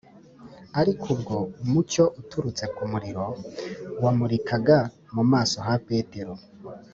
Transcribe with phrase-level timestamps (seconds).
[0.79, 3.25] ariko ubwo umucyo uturutse ku muriro
[4.03, 4.77] wamurikaga
[5.15, 6.33] mu maso ha petero,